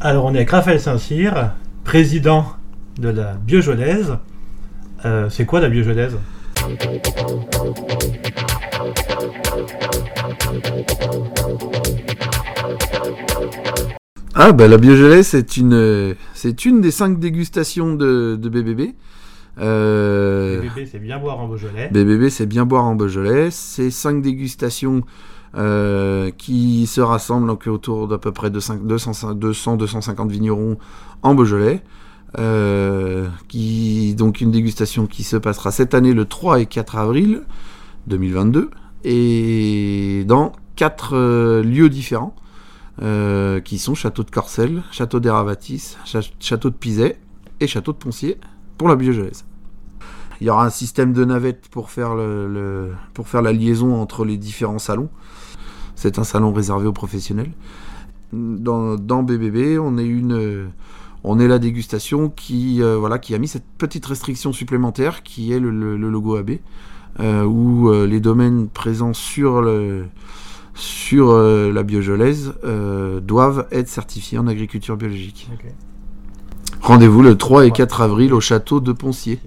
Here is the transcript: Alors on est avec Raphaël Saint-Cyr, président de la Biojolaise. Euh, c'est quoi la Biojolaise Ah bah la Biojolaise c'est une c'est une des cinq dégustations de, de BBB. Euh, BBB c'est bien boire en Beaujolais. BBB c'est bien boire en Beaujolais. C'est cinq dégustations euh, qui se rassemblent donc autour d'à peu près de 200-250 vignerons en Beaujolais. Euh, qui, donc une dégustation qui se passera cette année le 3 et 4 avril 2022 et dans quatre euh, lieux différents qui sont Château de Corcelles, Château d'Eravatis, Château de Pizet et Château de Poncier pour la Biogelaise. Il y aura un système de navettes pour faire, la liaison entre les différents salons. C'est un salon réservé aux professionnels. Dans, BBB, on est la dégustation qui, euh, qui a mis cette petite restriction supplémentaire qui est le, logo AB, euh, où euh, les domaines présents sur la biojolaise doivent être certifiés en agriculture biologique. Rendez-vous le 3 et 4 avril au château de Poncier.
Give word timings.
Alors 0.00 0.26
on 0.26 0.32
est 0.32 0.38
avec 0.38 0.50
Raphaël 0.50 0.80
Saint-Cyr, 0.80 1.54
président 1.82 2.46
de 3.00 3.08
la 3.08 3.32
Biojolaise. 3.34 4.16
Euh, 5.04 5.28
c'est 5.28 5.44
quoi 5.44 5.58
la 5.58 5.68
Biojolaise 5.68 6.16
Ah 14.34 14.52
bah 14.52 14.68
la 14.68 14.76
Biojolaise 14.76 15.26
c'est 15.26 15.56
une 15.56 16.14
c'est 16.32 16.64
une 16.64 16.80
des 16.80 16.92
cinq 16.92 17.18
dégustations 17.18 17.94
de, 17.94 18.38
de 18.40 18.48
BBB. 18.48 18.94
Euh, 19.60 20.60
BBB 20.60 20.86
c'est 20.86 20.98
bien 20.98 21.18
boire 21.18 21.38
en 21.38 21.48
Beaujolais. 21.48 21.88
BBB 21.90 22.28
c'est 22.28 22.46
bien 22.46 22.64
boire 22.64 22.84
en 22.84 22.94
Beaujolais. 22.94 23.50
C'est 23.50 23.90
cinq 23.90 24.22
dégustations 24.22 25.02
euh, 25.56 26.30
qui 26.36 26.86
se 26.86 27.00
rassemblent 27.00 27.46
donc 27.46 27.66
autour 27.66 28.06
d'à 28.06 28.18
peu 28.18 28.32
près 28.32 28.50
de 28.50 28.60
200-250 28.60 30.28
vignerons 30.28 30.78
en 31.22 31.34
Beaujolais. 31.34 31.82
Euh, 32.38 33.28
qui, 33.48 34.14
donc 34.14 34.42
une 34.42 34.50
dégustation 34.50 35.06
qui 35.06 35.24
se 35.24 35.36
passera 35.38 35.70
cette 35.70 35.94
année 35.94 36.12
le 36.12 36.26
3 36.26 36.60
et 36.60 36.66
4 36.66 36.96
avril 36.96 37.44
2022 38.06 38.70
et 39.04 40.24
dans 40.26 40.52
quatre 40.76 41.16
euh, 41.16 41.62
lieux 41.62 41.88
différents 41.88 42.34
qui 43.64 43.78
sont 43.78 43.94
Château 43.94 44.24
de 44.24 44.30
Corcelles, 44.30 44.82
Château 44.90 45.20
d'Eravatis, 45.20 45.96
Château 46.40 46.68
de 46.68 46.74
Pizet 46.74 47.16
et 47.60 47.68
Château 47.68 47.92
de 47.92 47.96
Poncier 47.96 48.38
pour 48.78 48.88
la 48.88 48.96
Biogelaise. 48.96 49.44
Il 50.40 50.46
y 50.46 50.50
aura 50.50 50.64
un 50.64 50.70
système 50.70 51.12
de 51.12 51.24
navettes 51.24 51.68
pour 51.68 51.90
faire, 51.90 52.14
la 52.14 53.52
liaison 53.52 54.00
entre 54.00 54.24
les 54.24 54.36
différents 54.36 54.78
salons. 54.78 55.08
C'est 55.96 56.18
un 56.18 56.24
salon 56.24 56.52
réservé 56.52 56.86
aux 56.86 56.92
professionnels. 56.92 57.50
Dans, 58.32 59.22
BBB, 59.22 59.78
on 59.80 59.98
est 61.40 61.48
la 61.48 61.58
dégustation 61.58 62.30
qui, 62.30 62.82
euh, 62.82 63.18
qui 63.18 63.34
a 63.34 63.38
mis 63.38 63.48
cette 63.48 63.66
petite 63.78 64.06
restriction 64.06 64.52
supplémentaire 64.52 65.24
qui 65.24 65.52
est 65.52 65.58
le, 65.58 65.96
logo 65.96 66.36
AB, 66.36 66.58
euh, 67.18 67.42
où 67.42 67.90
euh, 67.90 68.06
les 68.06 68.20
domaines 68.20 68.68
présents 68.68 69.14
sur 69.14 69.60
la 69.60 70.04
biojolaise 71.82 72.54
doivent 73.22 73.66
être 73.72 73.88
certifiés 73.88 74.38
en 74.38 74.46
agriculture 74.46 74.96
biologique. 74.96 75.48
Rendez-vous 76.88 77.20
le 77.20 77.36
3 77.36 77.66
et 77.66 77.70
4 77.70 78.00
avril 78.00 78.32
au 78.32 78.40
château 78.40 78.80
de 78.80 78.92
Poncier. 78.92 79.38